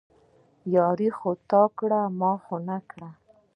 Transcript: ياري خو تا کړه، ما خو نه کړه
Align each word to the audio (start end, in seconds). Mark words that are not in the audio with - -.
ياري 0.75 1.09
خو 1.17 1.29
تا 1.49 1.61
کړه، 1.77 2.01
ما 2.19 2.31
خو 2.43 2.55
نه 2.67 2.77
کړه 2.89 3.09